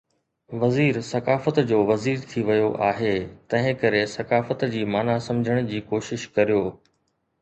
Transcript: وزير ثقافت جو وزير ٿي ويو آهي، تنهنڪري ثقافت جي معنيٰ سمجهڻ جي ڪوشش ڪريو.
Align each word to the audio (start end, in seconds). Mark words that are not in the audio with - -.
وزير 0.61 0.95
ثقافت 1.09 1.59
جو 1.71 1.81
وزير 1.91 2.23
ٿي 2.31 2.43
ويو 2.47 2.71
آهي، 2.87 3.13
تنهنڪري 3.55 4.01
ثقافت 4.15 4.65
جي 4.77 4.83
معنيٰ 4.95 5.19
سمجهڻ 5.27 5.73
جي 5.75 5.83
ڪوشش 5.93 6.27
ڪريو. 6.39 6.65